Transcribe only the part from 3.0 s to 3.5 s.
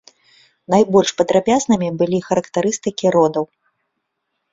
родаў.